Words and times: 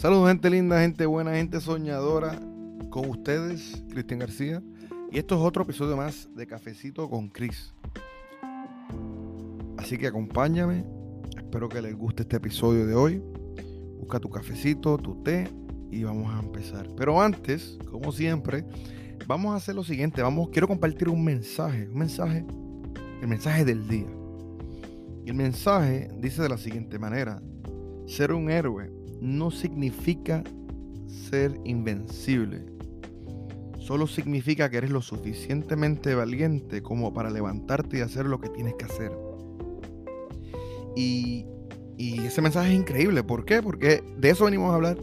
Saludos 0.00 0.28
gente 0.28 0.48
linda, 0.48 0.80
gente 0.80 1.06
buena, 1.06 1.34
gente 1.34 1.60
soñadora. 1.60 2.38
Con 2.88 3.10
ustedes, 3.10 3.82
Cristian 3.90 4.20
García. 4.20 4.62
Y 5.10 5.18
esto 5.18 5.34
es 5.34 5.40
otro 5.40 5.64
episodio 5.64 5.96
más 5.96 6.28
de 6.36 6.46
Cafecito 6.46 7.10
con 7.10 7.28
Cris. 7.28 7.74
Así 9.76 9.98
que 9.98 10.06
acompáñame. 10.06 10.84
Espero 11.36 11.68
que 11.68 11.82
les 11.82 11.96
guste 11.96 12.22
este 12.22 12.36
episodio 12.36 12.86
de 12.86 12.94
hoy. 12.94 13.20
Busca 13.98 14.20
tu 14.20 14.30
cafecito, 14.30 14.98
tu 14.98 15.20
té 15.24 15.50
y 15.90 16.04
vamos 16.04 16.32
a 16.32 16.38
empezar. 16.38 16.88
Pero 16.96 17.20
antes, 17.20 17.76
como 17.90 18.12
siempre, 18.12 18.64
vamos 19.26 19.52
a 19.52 19.56
hacer 19.56 19.74
lo 19.74 19.82
siguiente. 19.82 20.22
Vamos, 20.22 20.50
quiero 20.52 20.68
compartir 20.68 21.08
un 21.08 21.24
mensaje, 21.24 21.88
un 21.88 21.98
mensaje, 21.98 22.46
el 23.20 23.26
mensaje 23.26 23.64
del 23.64 23.88
día. 23.88 24.06
Y 25.24 25.30
el 25.30 25.34
mensaje 25.34 26.08
dice 26.20 26.40
de 26.40 26.50
la 26.50 26.56
siguiente 26.56 27.00
manera: 27.00 27.42
ser 28.06 28.32
un 28.32 28.48
héroe 28.48 28.96
no 29.20 29.50
significa 29.50 30.44
ser 31.30 31.58
invencible. 31.64 32.64
Solo 33.78 34.06
significa 34.06 34.68
que 34.68 34.76
eres 34.76 34.90
lo 34.90 35.00
suficientemente 35.00 36.14
valiente 36.14 36.82
como 36.82 37.14
para 37.14 37.30
levantarte 37.30 37.98
y 37.98 38.00
hacer 38.00 38.26
lo 38.26 38.40
que 38.40 38.50
tienes 38.50 38.74
que 38.74 38.84
hacer. 38.84 39.12
Y, 40.94 41.46
ese 41.98 42.42
mensaje 42.42 42.72
es 42.72 42.78
increíble. 42.78 43.22
¿Por 43.22 43.44
qué? 43.44 43.62
Porque 43.62 44.04
de 44.18 44.30
eso 44.30 44.44
venimos 44.44 44.70
a 44.70 44.74
hablar 44.74 44.98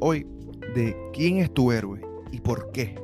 hoy. 0.00 0.26
De 0.74 0.96
quién 1.12 1.38
es 1.38 1.54
tu 1.54 1.70
héroe 1.70 2.00
y 2.32 2.40
por 2.40 2.72
qué. 2.72 2.96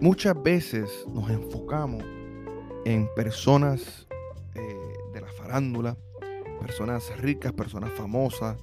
Muchas 0.00 0.40
veces 0.42 0.90
nos 1.12 1.30
enfocamos 1.30 2.04
en 2.84 3.08
personas 3.16 4.06
eh, 4.54 4.76
de 5.14 5.20
la 5.20 5.28
farándula, 5.28 5.96
personas 6.60 7.16
ricas, 7.18 7.52
personas 7.52 7.90
famosas, 7.92 8.56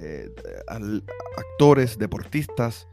eh, 0.00 0.32
actores, 1.36 1.98
deportistas, 1.98 2.88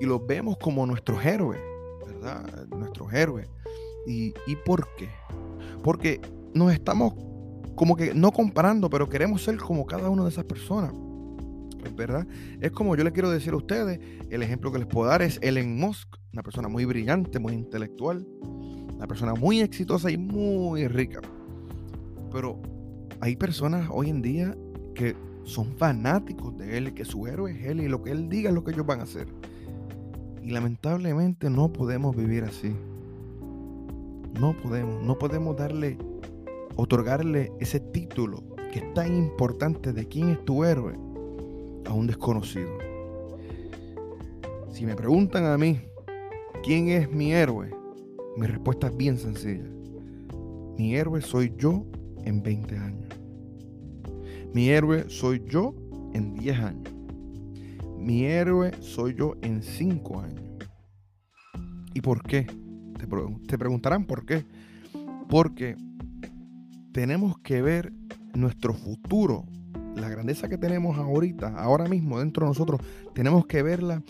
y 0.00 0.06
los 0.06 0.26
vemos 0.26 0.56
como 0.58 0.86
nuestros 0.86 1.24
héroes, 1.24 1.60
¿verdad? 2.06 2.66
Nuestros 2.68 3.12
héroes. 3.12 3.48
¿Y, 4.06 4.32
¿Y 4.46 4.56
por 4.64 4.88
qué? 4.96 5.08
Porque 5.82 6.20
nos 6.54 6.72
estamos 6.72 7.14
como 7.74 7.96
que 7.96 8.14
no 8.14 8.32
comparando, 8.32 8.90
pero 8.90 9.08
queremos 9.08 9.42
ser 9.42 9.56
como 9.56 9.86
cada 9.86 10.10
una 10.10 10.24
de 10.24 10.30
esas 10.30 10.44
personas. 10.44 10.92
¿Verdad? 11.94 12.26
Es 12.60 12.72
como 12.72 12.96
yo 12.96 13.04
les 13.04 13.12
quiero 13.12 13.30
decir 13.30 13.52
a 13.52 13.56
ustedes, 13.56 14.00
el 14.30 14.42
ejemplo 14.42 14.72
que 14.72 14.78
les 14.78 14.86
puedo 14.86 15.08
dar 15.08 15.22
es 15.22 15.38
Elon 15.42 15.76
Musk, 15.76 16.16
una 16.32 16.42
persona 16.42 16.68
muy 16.68 16.84
brillante, 16.84 17.38
muy 17.38 17.54
intelectual, 17.54 18.26
una 18.94 19.06
persona 19.06 19.34
muy 19.34 19.60
exitosa 19.60 20.10
y 20.10 20.16
muy 20.16 20.88
rica. 20.88 21.20
Pero 22.32 22.60
hay 23.20 23.36
personas 23.36 23.88
hoy 23.90 24.10
en 24.10 24.22
día 24.22 24.56
que 24.94 25.16
son 25.44 25.72
fanáticos 25.76 26.56
de 26.58 26.76
él, 26.76 26.94
que 26.94 27.04
su 27.04 27.26
héroe 27.26 27.52
es 27.52 27.66
él 27.66 27.80
y 27.80 27.88
lo 27.88 28.02
que 28.02 28.10
él 28.10 28.28
diga 28.28 28.50
es 28.50 28.54
lo 28.54 28.64
que 28.64 28.72
ellos 28.72 28.86
van 28.86 29.00
a 29.00 29.04
hacer. 29.04 29.26
Y 30.42 30.50
lamentablemente 30.50 31.50
no 31.50 31.72
podemos 31.72 32.14
vivir 32.14 32.44
así. 32.44 32.74
No 34.38 34.56
podemos, 34.62 35.02
no 35.02 35.18
podemos 35.18 35.56
darle, 35.56 35.98
otorgarle 36.76 37.50
ese 37.60 37.80
título 37.80 38.42
que 38.72 38.80
es 38.80 38.94
tan 38.94 39.14
importante 39.16 39.92
de 39.92 40.06
quién 40.06 40.30
es 40.30 40.44
tu 40.44 40.64
héroe 40.64 40.94
a 41.86 41.92
un 41.92 42.06
desconocido. 42.06 42.70
Si 44.70 44.84
me 44.84 44.94
preguntan 44.94 45.46
a 45.46 45.58
mí 45.58 45.80
quién 46.62 46.88
es 46.90 47.10
mi 47.10 47.32
héroe, 47.32 47.70
mi 48.36 48.46
respuesta 48.46 48.88
es 48.88 48.96
bien 48.96 49.16
sencilla. 49.16 49.68
Mi 50.76 50.94
héroe 50.94 51.20
soy 51.20 51.52
yo 51.56 51.84
en 52.24 52.42
20 52.42 52.76
años. 52.76 53.07
Mi 54.54 54.70
héroe 54.70 55.08
soy 55.08 55.42
yo 55.46 55.74
en 56.14 56.34
10 56.34 56.58
años. 56.60 56.94
Mi 57.98 58.24
héroe 58.24 58.72
soy 58.80 59.14
yo 59.14 59.34
en 59.42 59.62
5 59.62 60.20
años. 60.20 60.42
¿Y 61.92 62.00
por 62.00 62.22
qué? 62.22 62.46
Te, 63.46 63.58
preguntarán 63.58 64.06
por 64.06 64.24
qué. 64.24 64.44
Porque 65.28 65.76
tenemos 66.92 67.38
que 67.40 67.60
ver 67.60 67.92
nuestro 68.34 68.72
futuro, 68.72 69.44
la 69.94 70.08
grandeza 70.08 70.48
que 70.48 70.56
tenemos 70.56 70.96
ahorita, 70.96 71.54
ahora 71.60 71.86
mismo 71.86 72.18
dentro 72.18 72.46
de 72.46 72.50
nosotros, 72.50 72.80
tenemos 73.14 73.46
que 73.46 73.62
verla, 73.62 74.02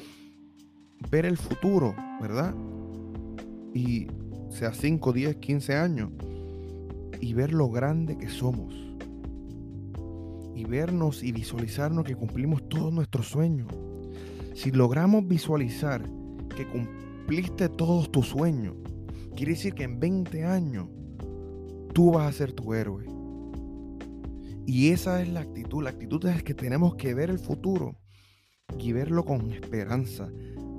ver 1.11 1.27
el 1.27 1.37
futuro, 1.37 1.95
¿verdad? 2.21 2.55
Y 3.75 4.07
sea 4.51 4.73
5, 4.73 5.12
10, 5.12 5.37
15 5.37 5.75
años, 5.75 6.11
y 7.21 7.35
ver 7.35 7.53
lo 7.53 7.69
grande 7.69 8.17
que 8.17 8.29
somos 8.29 8.88
y 10.59 10.65
vernos 10.65 11.23
y 11.23 11.31
visualizarnos 11.31 12.05
que 12.05 12.17
cumplimos 12.17 12.69
todos 12.69 12.93
nuestros 12.93 13.29
sueños. 13.29 13.69
Si 14.55 14.73
logramos 14.73 15.27
visualizar 15.29 16.03
que 16.57 16.67
cumpliste 16.67 17.69
todos 17.69 18.11
tus 18.11 18.27
sueños, 18.27 18.75
quiere 19.37 19.53
decir 19.53 19.75
que 19.75 19.85
en 19.85 20.01
20 20.01 20.45
años 20.45 20.89
tú 21.95 22.11
vas 22.11 22.29
a 22.29 22.37
ser 22.37 22.53
tu 22.53 22.75
héroe. 22.75 23.05
Y 24.67 24.89
esa 24.89 25.23
es 25.23 25.29
la 25.29 25.41
actitud. 25.41 25.85
La 25.85 25.91
actitud 25.91 26.27
es 26.27 26.43
que 26.43 26.55
tenemos 26.55 26.97
que 26.97 27.15
ver 27.15 27.31
el 27.31 27.39
futuro 27.39 27.97
y 28.77 28.91
verlo 28.91 29.25
con 29.25 29.53
esperanza. 29.53 30.29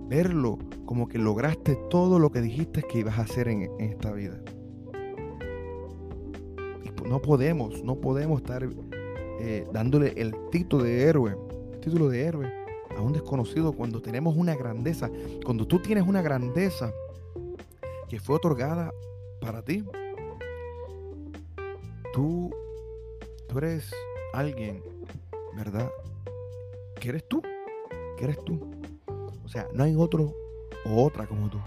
Verlo 0.10 0.58
como 0.86 1.08
que 1.08 1.20
lograste 1.20 1.78
todo 1.90 2.20
lo 2.20 2.32
que 2.32 2.42
dijiste 2.42 2.84
que 2.84 3.00
ibas 3.00 3.18
a 3.18 3.22
hacer 3.22 3.48
en, 3.48 3.62
en 3.62 3.92
esta 3.92 4.12
vida. 4.12 4.44
Y 6.84 7.08
no 7.08 7.22
podemos, 7.22 7.82
no 7.82 8.02
podemos 8.02 8.42
estar 8.42 8.68
eh, 9.40 9.66
dándole 9.72 10.14
el 10.18 10.36
título 10.52 10.84
de 10.84 11.04
héroe, 11.04 11.38
título 11.82 12.10
de 12.10 12.22
héroe 12.24 12.60
a 12.98 13.02
un 13.02 13.14
desconocido 13.14 13.72
cuando 13.72 14.02
tenemos 14.02 14.36
una 14.36 14.56
grandeza, 14.56 15.10
cuando 15.46 15.66
tú 15.66 15.80
tienes 15.80 16.06
una 16.06 16.22
grandeza 16.22 16.92
que 18.10 18.20
fue 18.20 18.36
otorgada 18.36 18.92
para 19.40 19.64
ti. 19.64 19.86
Tú, 22.14 22.50
tú 23.48 23.58
eres 23.60 23.92
alguien, 24.34 24.84
¿verdad? 25.56 25.90
Que 27.00 27.10
eres 27.10 27.28
tú, 27.28 27.42
que 28.18 28.24
eres 28.26 28.44
tú. 28.44 28.60
O 29.46 29.48
sea, 29.48 29.68
no 29.74 29.84
hay 29.84 29.96
otro 29.96 30.34
o 30.86 31.04
otra 31.06 31.28
como 31.28 31.50
tú. 31.50 31.60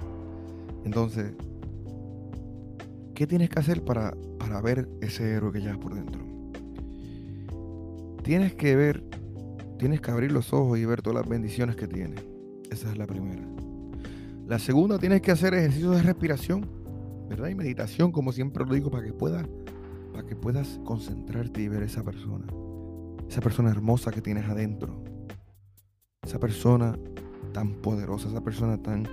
Entonces, 0.84 1.32
¿qué 3.14 3.26
tienes 3.26 3.48
que 3.48 3.60
hacer 3.60 3.82
para, 3.84 4.14
para 4.38 4.60
ver 4.60 4.88
ese 5.00 5.30
héroe 5.32 5.52
que 5.52 5.60
llevas 5.60 5.78
por 5.78 5.94
dentro? 5.94 6.31
Tienes 8.22 8.54
que 8.54 8.76
ver, 8.76 9.02
tienes 9.78 10.00
que 10.00 10.10
abrir 10.10 10.30
los 10.30 10.52
ojos 10.52 10.78
y 10.78 10.84
ver 10.84 11.02
todas 11.02 11.20
las 11.20 11.28
bendiciones 11.28 11.74
que 11.74 11.88
tiene. 11.88 12.14
Esa 12.70 12.90
es 12.90 12.96
la 12.96 13.06
primera. 13.06 13.42
La 14.46 14.58
segunda, 14.58 14.98
tienes 14.98 15.22
que 15.22 15.32
hacer 15.32 15.54
ejercicios 15.54 15.96
de 15.96 16.02
respiración, 16.02 16.68
¿verdad? 17.28 17.48
Y 17.48 17.54
meditación, 17.54 18.12
como 18.12 18.32
siempre 18.32 18.64
lo 18.64 18.74
digo, 18.74 18.90
para 18.90 19.04
que 19.04 19.12
puedas, 19.12 19.44
para 20.12 20.24
que 20.24 20.36
puedas 20.36 20.80
concentrarte 20.84 21.62
y 21.62 21.68
ver 21.68 21.82
esa 21.82 22.04
persona. 22.04 22.46
Esa 23.28 23.40
persona 23.40 23.70
hermosa 23.70 24.12
que 24.12 24.20
tienes 24.20 24.48
adentro. 24.48 25.02
Esa 26.22 26.38
persona 26.38 26.96
tan 27.52 27.74
poderosa, 27.74 28.28
esa 28.28 28.44
persona 28.44 28.80
tan, 28.80 29.04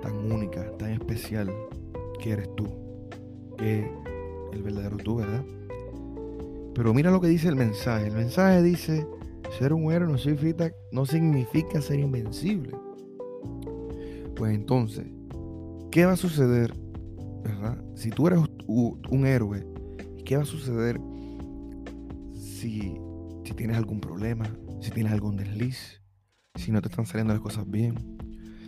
tan 0.00 0.30
única, 0.30 0.70
tan 0.76 0.90
especial 0.90 1.52
que 2.20 2.30
eres 2.30 2.54
tú. 2.54 2.68
Que 3.58 3.90
el 4.52 4.62
verdadero 4.62 4.96
tú, 4.96 5.16
¿verdad? 5.16 5.44
Pero 6.74 6.92
mira 6.92 7.10
lo 7.10 7.20
que 7.20 7.28
dice 7.28 7.48
el 7.48 7.56
mensaje. 7.56 8.08
El 8.08 8.14
mensaje 8.14 8.62
dice, 8.62 9.06
ser 9.58 9.72
un 9.72 9.92
héroe 9.92 10.10
no 10.10 10.18
significa, 10.18 10.72
no 10.92 11.06
significa 11.06 11.80
ser 11.80 12.00
invencible. 12.00 12.72
Pues 14.34 14.54
entonces, 14.54 15.06
¿qué 15.90 16.06
va 16.06 16.12
a 16.12 16.16
suceder? 16.16 16.74
¿verdad? 17.44 17.76
Si 17.94 18.10
tú 18.10 18.26
eres 18.26 18.40
un 18.66 19.26
héroe, 19.26 19.66
¿qué 20.24 20.36
va 20.36 20.42
a 20.42 20.46
suceder 20.46 20.98
si, 22.32 22.96
si 23.44 23.54
tienes 23.54 23.76
algún 23.76 24.00
problema? 24.00 24.46
Si 24.80 24.90
tienes 24.90 25.12
algún 25.12 25.36
desliz? 25.36 26.00
Si 26.56 26.72
no 26.72 26.80
te 26.80 26.88
están 26.88 27.06
saliendo 27.06 27.34
las 27.34 27.42
cosas 27.42 27.70
bien? 27.70 28.16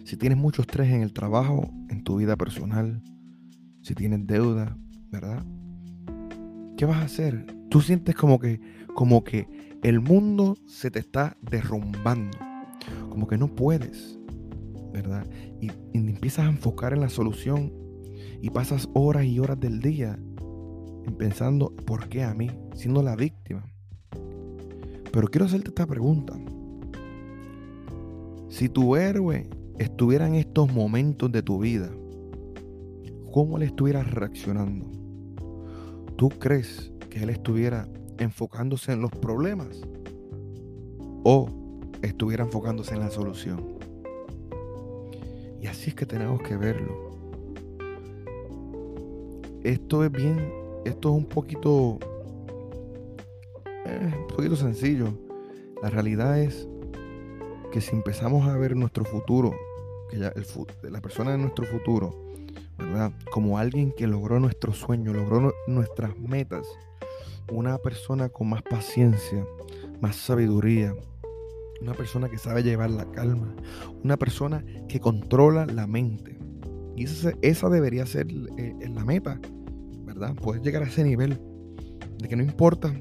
Si 0.04 0.16
tienes 0.16 0.38
mucho 0.38 0.62
estrés 0.62 0.88
en 0.92 1.02
el 1.02 1.12
trabajo, 1.12 1.68
en 1.88 2.04
tu 2.04 2.16
vida 2.16 2.36
personal? 2.36 3.02
Si 3.82 3.94
tienes 3.94 4.26
deuda, 4.26 4.76
¿verdad? 5.10 5.44
¿Qué 6.76 6.84
vas 6.84 6.98
a 6.98 7.04
hacer? 7.04 7.46
Tú 7.76 7.82
sientes 7.82 8.14
como 8.14 8.38
que, 8.38 8.58
como 8.94 9.22
que 9.22 9.46
el 9.82 10.00
mundo 10.00 10.56
se 10.64 10.90
te 10.90 10.98
está 10.98 11.36
derrumbando, 11.42 12.38
como 13.10 13.26
que 13.26 13.36
no 13.36 13.54
puedes, 13.54 14.18
¿verdad? 14.94 15.26
Y, 15.60 15.70
empiezas 15.92 16.46
a 16.46 16.48
enfocar 16.48 16.94
en 16.94 17.02
la 17.02 17.10
solución 17.10 17.70
y 18.40 18.48
pasas 18.48 18.88
horas 18.94 19.26
y 19.26 19.40
horas 19.40 19.60
del 19.60 19.80
día 19.80 20.18
pensando, 21.18 21.76
¿por 21.84 22.08
qué 22.08 22.22
a 22.24 22.32
mí? 22.32 22.50
Siendo 22.74 23.02
la 23.02 23.14
víctima. 23.14 23.66
Pero 25.12 25.28
quiero 25.28 25.44
hacerte 25.44 25.68
esta 25.68 25.86
pregunta. 25.86 26.32
Si 28.48 28.70
tu 28.70 28.96
héroe 28.96 29.50
estuviera 29.78 30.26
en 30.26 30.36
estos 30.36 30.72
momentos 30.72 31.30
de 31.30 31.42
tu 31.42 31.58
vida, 31.58 31.90
¿cómo 33.30 33.58
le 33.58 33.66
estuvieras 33.66 34.10
reaccionando? 34.10 34.90
¿Tú 36.16 36.30
crees 36.30 36.95
él 37.22 37.30
estuviera 37.30 37.88
enfocándose 38.18 38.92
en 38.92 39.00
los 39.00 39.10
problemas? 39.10 39.82
o 41.28 41.48
estuviera 42.02 42.44
enfocándose 42.44 42.94
en 42.94 43.00
la 43.00 43.10
solución. 43.10 43.60
Y 45.60 45.66
así 45.66 45.90
es 45.90 45.96
que 45.96 46.06
tenemos 46.06 46.40
que 46.40 46.56
verlo. 46.56 47.10
Esto 49.64 50.04
es 50.04 50.12
bien, 50.12 50.52
esto 50.84 51.08
es 51.08 51.14
un 51.16 51.24
poquito, 51.24 51.98
eh, 53.86 54.14
un 54.16 54.26
poquito 54.28 54.54
sencillo. 54.54 55.18
La 55.82 55.90
realidad 55.90 56.38
es 56.38 56.68
que 57.72 57.80
si 57.80 57.96
empezamos 57.96 58.46
a 58.46 58.56
ver 58.56 58.76
nuestro 58.76 59.04
futuro, 59.04 59.52
que 60.08 60.18
ya 60.20 60.28
el, 60.28 60.46
la 60.92 61.00
persona 61.00 61.32
de 61.32 61.38
nuestro 61.38 61.66
futuro, 61.66 62.14
¿verdad? 62.78 63.10
Como 63.32 63.58
alguien 63.58 63.90
que 63.90 64.06
logró 64.06 64.38
nuestro 64.38 64.72
sueño, 64.72 65.12
logró 65.12 65.52
nuestras 65.66 66.16
metas, 66.16 66.68
una 67.50 67.78
persona 67.78 68.28
con 68.28 68.48
más 68.48 68.62
paciencia, 68.62 69.44
más 70.00 70.16
sabiduría, 70.16 70.94
una 71.80 71.94
persona 71.94 72.28
que 72.28 72.38
sabe 72.38 72.62
llevar 72.62 72.90
la 72.90 73.10
calma, 73.10 73.54
una 74.02 74.16
persona 74.16 74.64
que 74.88 75.00
controla 75.00 75.66
la 75.66 75.86
mente. 75.86 76.38
Y 76.96 77.04
esa, 77.04 77.32
esa 77.42 77.68
debería 77.68 78.06
ser 78.06 78.26
eh, 78.56 78.74
la 78.94 79.04
meta, 79.04 79.40
¿verdad? 80.04 80.34
Poder 80.34 80.62
llegar 80.62 80.82
a 80.82 80.86
ese 80.86 81.04
nivel 81.04 81.38
de 82.18 82.28
que 82.28 82.36
no 82.36 82.42
importa 82.42 82.94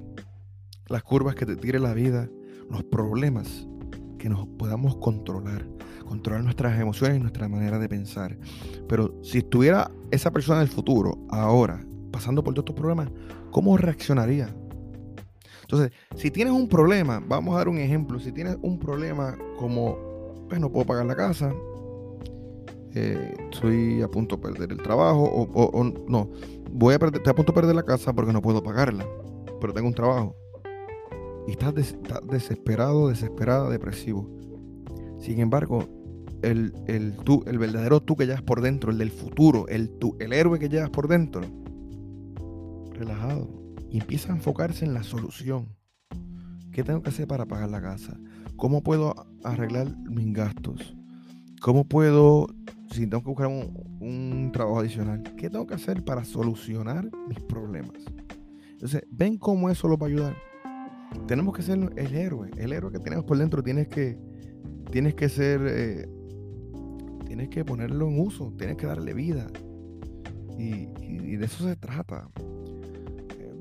las 0.87 1.03
curvas 1.03 1.35
que 1.35 1.45
te 1.45 1.55
tire 1.55 1.79
la 1.79 1.93
vida, 1.93 2.29
los 2.69 2.83
problemas, 2.83 3.67
que 4.19 4.29
nos 4.29 4.47
podamos 4.47 4.97
controlar, 4.97 5.67
controlar 6.07 6.43
nuestras 6.43 6.79
emociones 6.79 7.17
y 7.17 7.21
nuestra 7.21 7.47
manera 7.47 7.79
de 7.79 7.87
pensar. 7.87 8.37
Pero 8.87 9.17
si 9.23 9.39
estuviera 9.39 9.91
esa 10.11 10.31
persona 10.31 10.59
del 10.59 10.67
futuro, 10.67 11.17
ahora, 11.29 11.85
pasando 12.15 12.41
por 12.41 12.53
todos 12.53 12.63
estos 12.63 12.77
problemas, 12.77 13.09
¿cómo 13.51 13.75
reaccionaría? 13.75 14.47
Entonces, 15.63 15.91
si 16.15 16.31
tienes 16.31 16.53
un 16.53 16.69
problema, 16.69 17.21
vamos 17.27 17.53
a 17.53 17.57
dar 17.57 17.67
un 17.67 17.77
ejemplo, 17.77 18.21
si 18.21 18.31
tienes 18.31 18.57
un 18.61 18.79
problema 18.79 19.37
como, 19.59 20.45
pues 20.47 20.61
no 20.61 20.71
puedo 20.71 20.85
pagar 20.85 21.07
la 21.07 21.15
casa, 21.17 21.53
eh, 22.93 23.33
estoy 23.51 24.01
a 24.01 24.07
punto 24.07 24.37
de 24.37 24.43
perder 24.43 24.71
el 24.71 24.77
trabajo, 24.77 25.23
o, 25.25 25.83
no, 26.07 26.29
voy 26.71 26.93
a 26.93 26.99
perder, 26.99 27.17
estoy 27.17 27.31
a 27.31 27.35
punto 27.35 27.51
de 27.51 27.55
perder 27.55 27.75
la 27.75 27.83
casa 27.83 28.13
porque 28.13 28.31
no 28.31 28.41
puedo 28.41 28.63
pagarla, 28.63 29.05
pero 29.59 29.73
tengo 29.73 29.89
un 29.89 29.93
trabajo. 29.93 30.37
Y 31.49 31.51
estás, 31.51 31.73
desesperado, 31.75 33.09
desesperada, 33.09 33.69
depresivo. 33.69 34.29
Sin 35.19 35.41
embargo, 35.41 35.83
el, 36.43 36.73
el, 36.87 37.17
tú, 37.25 37.43
el 37.45 37.57
verdadero 37.57 37.99
tú 37.99 38.15
que 38.15 38.25
llevas 38.25 38.41
por 38.41 38.61
dentro, 38.61 38.89
el 38.89 38.99
del 38.99 39.11
futuro, 39.11 39.67
el, 39.67 39.89
tú, 39.89 40.15
el 40.21 40.31
héroe 40.31 40.59
que 40.59 40.69
llevas 40.69 40.91
por 40.91 41.09
dentro, 41.09 41.41
relajado, 42.95 43.49
y 43.89 43.99
empieza 43.99 44.31
a 44.31 44.35
enfocarse 44.35 44.85
en 44.85 44.93
la 44.93 45.03
solución. 45.03 45.75
¿Qué 46.71 46.83
tengo 46.83 47.01
que 47.01 47.09
hacer 47.09 47.27
para 47.27 47.45
pagar 47.45 47.69
la 47.69 47.81
casa? 47.81 48.19
¿Cómo 48.57 48.83
puedo 48.83 49.15
arreglar 49.43 49.95
mis 50.09 50.33
gastos? 50.33 50.95
¿Cómo 51.61 51.85
puedo, 51.85 52.47
si 52.91 53.07
tengo 53.07 53.23
que 53.23 53.29
buscar 53.29 53.47
un, 53.47 54.51
trabajo 54.51 54.79
adicional, 54.79 55.23
qué 55.37 55.49
tengo 55.49 55.65
que 55.65 55.75
hacer 55.75 56.03
para 56.03 56.25
solucionar 56.25 57.09
mis 57.27 57.39
problemas? 57.39 58.03
Entonces, 58.71 59.03
ven 59.09 59.37
cómo 59.37 59.69
eso 59.69 59.87
lo 59.87 59.97
va 59.97 60.07
a 60.07 60.09
ayudar. 60.09 60.35
Tenemos 61.27 61.55
que 61.55 61.61
ser 61.61 61.79
el 61.95 62.15
héroe, 62.15 62.51
el 62.57 62.73
héroe 62.73 62.91
que 62.91 62.99
tenemos 62.99 63.25
por 63.25 63.37
dentro. 63.37 63.63
Tienes 63.63 63.87
que, 63.87 64.19
tienes 64.91 65.15
que 65.15 65.29
ser, 65.29 65.61
eh, 65.65 66.09
tienes 67.25 67.49
que 67.49 67.63
ponerlo 67.63 68.09
en 68.09 68.19
uso, 68.19 68.53
tienes 68.57 68.75
que 68.75 68.87
darle 68.87 69.13
vida. 69.13 69.47
Y 70.57 71.35
de 71.37 71.45
eso 71.45 71.65
se 71.65 71.75
trata 71.75 72.29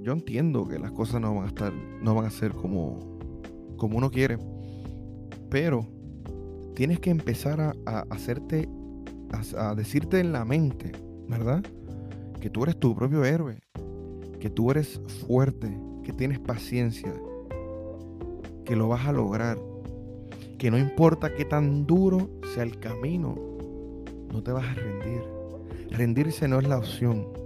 yo 0.04 0.12
entiendo 0.12 0.68
que 0.68 0.78
las 0.78 0.92
cosas 0.92 1.20
no 1.22 1.34
van 1.34 1.44
a 1.44 1.48
estar, 1.48 1.72
no 1.72 2.14
van 2.14 2.26
a 2.26 2.30
ser 2.30 2.52
como, 2.52 3.18
como 3.78 3.96
uno 3.96 4.10
quiere, 4.10 4.36
pero 5.48 5.88
tienes 6.74 7.00
que 7.00 7.08
empezar 7.08 7.58
a, 7.86 8.00
hacerte, 8.10 8.68
a, 9.56 9.74
decirte 9.74 10.20
en 10.20 10.32
la 10.32 10.44
mente, 10.44 10.92
¿verdad? 11.26 11.64
Que 12.38 12.50
tú 12.50 12.64
eres 12.64 12.78
tu 12.78 12.94
propio 12.94 13.24
héroe, 13.24 13.60
que 14.40 14.50
tú 14.50 14.70
eres 14.70 15.00
fuerte, 15.26 15.74
que 16.02 16.12
tienes 16.12 16.38
paciencia, 16.38 17.14
que 18.66 18.76
lo 18.76 18.88
vas 18.88 19.06
a 19.06 19.12
lograr, 19.12 19.58
que 20.58 20.70
no 20.70 20.76
importa 20.76 21.34
qué 21.34 21.46
tan 21.46 21.86
duro 21.86 22.28
sea 22.52 22.64
el 22.64 22.78
camino, 22.78 23.36
no 24.30 24.42
te 24.42 24.52
vas 24.52 24.66
a 24.66 24.74
rendir. 24.74 25.22
Rendirse 25.90 26.46
no 26.46 26.58
es 26.58 26.68
la 26.68 26.76
opción. 26.76 27.43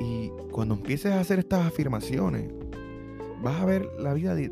Y 0.00 0.30
cuando 0.50 0.74
empieces 0.74 1.12
a 1.12 1.20
hacer 1.20 1.38
estas 1.38 1.66
afirmaciones, 1.66 2.50
vas 3.42 3.60
a 3.60 3.66
ver 3.66 3.88
la 3.98 4.14
vida 4.14 4.34
de, 4.34 4.50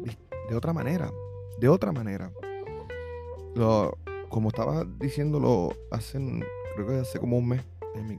otra 0.55 0.73
manera. 0.73 1.11
De 1.59 1.69
otra 1.69 1.91
manera. 1.91 2.31
como 4.29 4.49
estaba 4.49 4.85
diciéndolo 5.01 5.71
hace, 5.91 6.19
creo 6.75 6.87
que 6.87 6.95
hace 6.99 7.19
como 7.19 7.39
un 7.39 7.49
mes, 7.49 7.63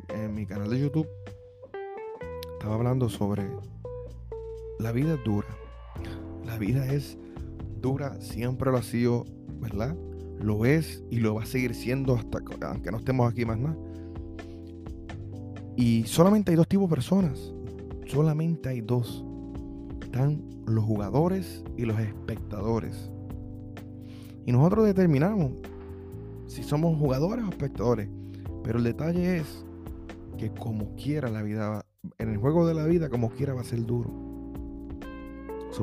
en 0.09 0.33
mi, 0.33 0.45
canal 0.45 0.69
de 0.69 0.79
YouTube, 0.79 1.07
estaba 2.53 2.75
hablando 2.75 3.07
sobre 3.09 3.47
la 4.79 4.91
vida 4.91 5.13
es 5.13 5.23
dura. 5.23 5.47
La 6.45 6.57
vida 6.57 6.91
es 6.91 7.17
dura, 7.79 8.19
siempre 8.19 8.71
lo 8.71 8.77
ha 8.77 8.83
sido, 8.83 9.25
¿verdad? 9.59 9.95
Lo 10.39 10.65
es 10.65 11.03
y 11.11 11.19
lo 11.19 11.35
va 11.35 11.43
a 11.43 11.45
seguir 11.45 11.75
siendo 11.75 12.15
hasta 12.15 12.39
aunque 12.61 12.91
no 12.91 12.97
estemos 12.97 13.31
aquí 13.31 13.45
más 13.45 13.59
nada. 13.59 13.77
Y 15.79 16.03
solamente 16.03 16.51
hay 16.51 16.57
dos 16.57 16.67
tipos 16.67 16.89
de 16.89 16.95
personas. 16.95 17.53
Solamente 18.05 18.67
hay 18.67 18.81
dos. 18.81 19.23
Están 20.01 20.43
los 20.65 20.83
jugadores 20.83 21.63
y 21.77 21.85
los 21.85 21.97
espectadores. 22.01 23.09
Y 24.45 24.51
nosotros 24.51 24.87
determinamos 24.87 25.53
si 26.47 26.63
somos 26.63 26.99
jugadores 26.99 27.45
o 27.45 27.49
espectadores. 27.49 28.09
Pero 28.61 28.79
el 28.79 28.83
detalle 28.83 29.37
es 29.37 29.65
que 30.37 30.51
como 30.51 30.95
quiera 30.95 31.29
la 31.29 31.43
vida, 31.43 31.85
en 32.17 32.27
el 32.27 32.37
juego 32.39 32.67
de 32.67 32.73
la 32.73 32.85
vida, 32.85 33.07
como 33.07 33.29
quiera 33.29 33.53
va 33.53 33.61
a 33.61 33.63
ser 33.63 33.85
duro. 33.85 34.11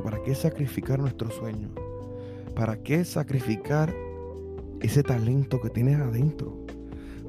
¿Para 0.05 0.23
qué 0.23 0.35
sacrificar 0.35 0.99
nuestro 0.99 1.31
sueño? 1.31 1.71
¿Para 2.55 2.83
qué 2.83 3.03
sacrificar 3.03 3.95
ese 4.83 5.03
talento 5.03 5.59
que 5.59 5.71
tienes 5.71 5.99
adentro? 5.99 6.67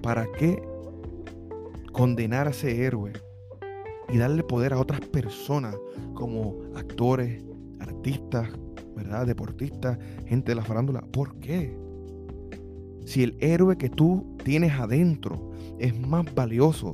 ¿Para 0.02 0.28
qué 0.38 0.62
condenar 1.97 2.45
a 2.47 2.51
ese 2.51 2.85
héroe 2.85 3.11
y 4.07 4.17
darle 4.17 4.44
poder 4.44 4.71
a 4.71 4.79
otras 4.79 5.01
personas 5.01 5.75
como 6.13 6.61
actores, 6.75 7.44
artistas, 7.80 8.49
¿verdad? 8.95 9.25
Deportistas, 9.25 9.97
gente 10.27 10.51
de 10.51 10.56
la 10.56 10.63
farándula. 10.63 11.01
¿Por 11.01 11.39
qué? 11.39 11.75
Si 13.04 13.23
el 13.23 13.35
héroe 13.39 13.77
que 13.77 13.89
tú 13.89 14.37
tienes 14.44 14.73
adentro 14.73 15.51
es 15.80 15.99
más 15.99 16.23
valioso, 16.35 16.94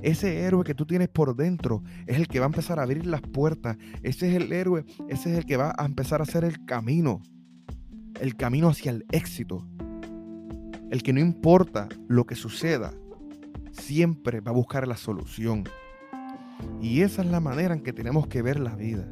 ese 0.00 0.40
héroe 0.40 0.64
que 0.64 0.74
tú 0.74 0.86
tienes 0.86 1.08
por 1.08 1.36
dentro 1.36 1.82
es 2.06 2.16
el 2.16 2.26
que 2.26 2.38
va 2.38 2.46
a 2.46 2.48
empezar 2.48 2.78
a 2.78 2.84
abrir 2.84 3.06
las 3.06 3.20
puertas. 3.20 3.76
Ese 4.02 4.30
es 4.30 4.36
el 4.36 4.50
héroe, 4.50 4.86
ese 5.08 5.30
es 5.30 5.38
el 5.38 5.44
que 5.44 5.58
va 5.58 5.74
a 5.76 5.84
empezar 5.84 6.20
a 6.20 6.22
hacer 6.22 6.44
el 6.44 6.64
camino. 6.64 7.20
El 8.18 8.34
camino 8.34 8.68
hacia 8.68 8.92
el 8.92 9.04
éxito. 9.12 9.68
El 10.90 11.02
que 11.02 11.12
no 11.12 11.20
importa 11.20 11.88
lo 12.06 12.24
que 12.24 12.34
suceda, 12.34 12.94
siempre 13.78 14.40
va 14.40 14.50
a 14.50 14.54
buscar 14.54 14.86
la 14.86 14.96
solución. 14.96 15.64
Y 16.80 17.02
esa 17.02 17.22
es 17.22 17.28
la 17.28 17.40
manera 17.40 17.74
en 17.74 17.82
que 17.82 17.92
tenemos 17.92 18.26
que 18.26 18.42
ver 18.42 18.58
la 18.60 18.74
vida. 18.74 19.10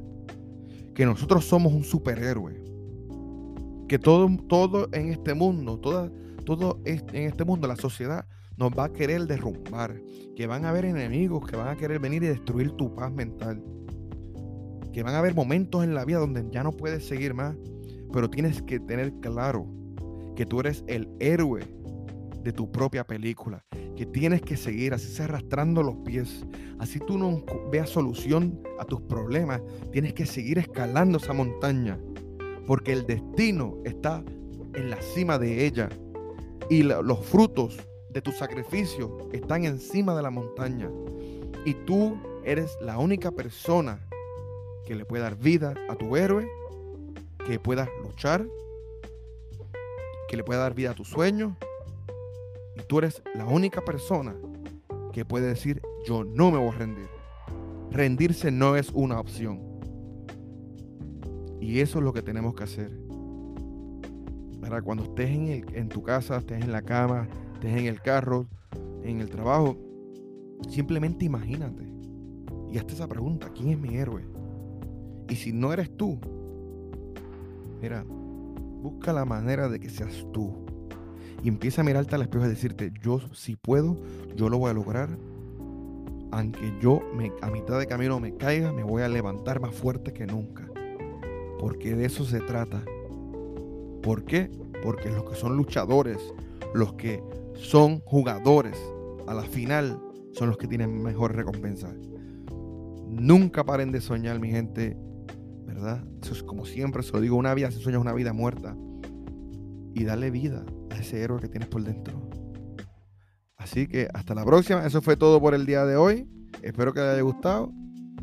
Que 0.94 1.06
nosotros 1.06 1.44
somos 1.44 1.72
un 1.72 1.84
superhéroe. 1.84 2.62
Que 3.88 3.98
todo, 3.98 4.28
todo 4.48 4.88
en 4.92 5.10
este 5.10 5.34
mundo, 5.34 5.78
todo, 5.78 6.10
todo 6.44 6.80
en 6.84 7.00
este 7.14 7.44
mundo, 7.44 7.68
la 7.68 7.76
sociedad 7.76 8.26
nos 8.56 8.70
va 8.70 8.84
a 8.84 8.92
querer 8.92 9.26
derrumbar. 9.26 10.00
Que 10.34 10.46
van 10.46 10.64
a 10.64 10.70
haber 10.70 10.84
enemigos 10.84 11.46
que 11.46 11.56
van 11.56 11.68
a 11.68 11.76
querer 11.76 12.00
venir 12.00 12.22
y 12.22 12.28
destruir 12.28 12.72
tu 12.72 12.94
paz 12.94 13.12
mental. 13.12 13.62
Que 14.92 15.02
van 15.02 15.14
a 15.14 15.18
haber 15.18 15.34
momentos 15.34 15.84
en 15.84 15.94
la 15.94 16.04
vida 16.04 16.18
donde 16.18 16.44
ya 16.50 16.62
no 16.62 16.72
puedes 16.72 17.06
seguir 17.06 17.34
más. 17.34 17.56
Pero 18.12 18.30
tienes 18.30 18.62
que 18.62 18.80
tener 18.80 19.12
claro 19.20 19.66
que 20.36 20.46
tú 20.46 20.60
eres 20.60 20.84
el 20.86 21.08
héroe 21.18 21.62
de 22.42 22.52
tu 22.52 22.70
propia 22.70 23.04
película, 23.04 23.64
que 23.96 24.06
tienes 24.06 24.42
que 24.42 24.56
seguir, 24.56 24.94
así 24.94 25.08
se 25.08 25.24
arrastrando 25.24 25.82
los 25.82 25.96
pies, 26.04 26.44
así 26.78 27.00
tú 27.00 27.18
no 27.18 27.42
veas 27.70 27.90
solución 27.90 28.62
a 28.78 28.84
tus 28.84 29.00
problemas, 29.00 29.62
tienes 29.90 30.14
que 30.14 30.26
seguir 30.26 30.58
escalando 30.58 31.18
esa 31.18 31.32
montaña, 31.32 31.98
porque 32.66 32.92
el 32.92 33.06
destino 33.06 33.78
está 33.84 34.22
en 34.74 34.90
la 34.90 35.00
cima 35.00 35.38
de 35.38 35.66
ella 35.66 35.88
y 36.68 36.82
los 36.82 37.24
frutos 37.24 37.78
de 38.10 38.20
tu 38.22 38.32
sacrificio 38.32 39.28
están 39.32 39.64
encima 39.64 40.14
de 40.14 40.22
la 40.22 40.30
montaña. 40.30 40.90
Y 41.64 41.74
tú 41.74 42.16
eres 42.44 42.76
la 42.80 42.98
única 42.98 43.30
persona 43.30 44.06
que 44.86 44.94
le 44.94 45.04
puede 45.04 45.22
dar 45.22 45.36
vida 45.36 45.74
a 45.88 45.96
tu 45.96 46.16
héroe, 46.16 46.46
que 47.46 47.58
pueda 47.58 47.88
luchar, 48.02 48.46
que 50.28 50.36
le 50.36 50.44
pueda 50.44 50.60
dar 50.60 50.74
vida 50.74 50.90
a 50.90 50.94
tu 50.94 51.04
sueño 51.04 51.56
y 52.76 52.82
tú 52.86 52.98
eres 52.98 53.22
la 53.34 53.46
única 53.46 53.84
persona 53.84 54.34
que 55.12 55.24
puede 55.24 55.46
decir, 55.46 55.80
yo 56.06 56.24
no 56.24 56.50
me 56.50 56.58
voy 56.58 56.68
a 56.68 56.78
rendir. 56.78 57.08
Rendirse 57.90 58.50
no 58.50 58.76
es 58.76 58.90
una 58.90 59.18
opción. 59.18 59.62
Y 61.60 61.80
eso 61.80 61.98
es 61.98 62.04
lo 62.04 62.12
que 62.12 62.22
tenemos 62.22 62.54
que 62.54 62.64
hacer. 62.64 63.06
Cuando 64.84 65.04
estés 65.04 65.30
en, 65.30 65.48
el, 65.48 65.64
en 65.74 65.88
tu 65.88 66.02
casa, 66.02 66.38
estés 66.38 66.62
en 66.62 66.72
la 66.72 66.82
cama, 66.82 67.28
estés 67.54 67.76
en 67.76 67.86
el 67.86 68.00
carro, 68.02 68.48
en 69.02 69.20
el 69.20 69.30
trabajo, 69.30 69.76
simplemente 70.68 71.24
imagínate 71.24 71.86
y 72.70 72.78
hazte 72.78 72.94
esa 72.94 73.06
pregunta, 73.06 73.48
¿quién 73.54 73.70
es 73.70 73.78
mi 73.78 73.96
héroe? 73.96 74.24
Y 75.28 75.36
si 75.36 75.52
no 75.52 75.72
eres 75.72 75.96
tú, 75.96 76.18
mira, 77.80 78.04
busca 78.06 79.12
la 79.12 79.24
manera 79.24 79.68
de 79.68 79.78
que 79.78 79.88
seas 79.88 80.26
tú. 80.32 80.65
Y 81.42 81.48
empieza 81.48 81.82
a 81.82 81.84
mirarte 81.84 82.14
al 82.14 82.22
espejo 82.22 82.46
y 82.46 82.48
decirte, 82.48 82.92
yo 83.02 83.20
si 83.32 83.56
puedo, 83.56 83.96
yo 84.34 84.48
lo 84.48 84.58
voy 84.58 84.70
a 84.70 84.74
lograr. 84.74 85.08
Aunque 86.32 86.74
yo 86.80 87.00
me, 87.14 87.32
a 87.40 87.50
mitad 87.50 87.78
de 87.78 87.86
camino 87.86 88.18
me 88.18 88.36
caiga, 88.36 88.72
me 88.72 88.82
voy 88.82 89.02
a 89.02 89.08
levantar 89.08 89.60
más 89.60 89.74
fuerte 89.74 90.12
que 90.12 90.26
nunca. 90.26 90.68
Porque 91.58 91.94
de 91.94 92.06
eso 92.06 92.24
se 92.24 92.40
trata. 92.40 92.82
¿Por 94.02 94.24
qué? 94.24 94.50
Porque 94.82 95.10
los 95.10 95.24
que 95.24 95.36
son 95.36 95.56
luchadores, 95.56 96.18
los 96.74 96.94
que 96.94 97.22
son 97.54 98.00
jugadores, 98.00 98.76
a 99.26 99.34
la 99.34 99.42
final 99.42 100.00
son 100.32 100.48
los 100.48 100.58
que 100.58 100.66
tienen 100.66 101.02
mejor 101.02 101.34
recompensa. 101.34 101.92
Nunca 103.08 103.64
paren 103.64 103.92
de 103.92 104.00
soñar, 104.00 104.38
mi 104.38 104.50
gente. 104.50 104.96
¿Verdad? 105.64 106.04
Eso 106.22 106.32
es 106.32 106.42
como 106.42 106.64
siempre 106.64 107.02
se 107.02 107.12
lo 107.12 107.20
digo, 107.20 107.36
una 107.36 107.52
vida, 107.54 107.70
si 107.70 107.80
sueñas 107.80 108.00
una 108.00 108.12
vida 108.12 108.32
muerta. 108.32 108.76
Y 109.96 110.04
dale 110.04 110.30
vida 110.30 110.62
a 110.90 110.98
ese 110.98 111.22
héroe 111.22 111.40
que 111.40 111.48
tienes 111.48 111.70
por 111.70 111.82
dentro. 111.82 112.28
Así 113.56 113.88
que 113.88 114.10
hasta 114.12 114.34
la 114.34 114.44
próxima. 114.44 114.84
Eso 114.84 115.00
fue 115.00 115.16
todo 115.16 115.40
por 115.40 115.54
el 115.54 115.64
día 115.64 115.86
de 115.86 115.96
hoy. 115.96 116.28
Espero 116.60 116.92
que 116.92 117.00
les 117.00 117.14
haya 117.14 117.22
gustado. 117.22 117.72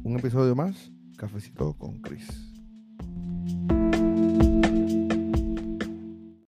Un 0.04 0.20
episodio 0.20 0.56
más. 0.56 0.92
Cafecito 1.18 1.74
con 1.74 2.00
Chris. 2.00 2.53